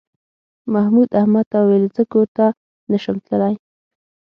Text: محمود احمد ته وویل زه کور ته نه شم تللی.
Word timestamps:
محمود 0.73 1.09
احمد 1.21 1.45
ته 1.51 1.57
وویل 1.61 1.85
زه 1.95 2.03
کور 2.11 2.27
ته 2.37 2.45
نه 2.91 2.97
شم 3.03 3.17
تللی. 3.27 3.55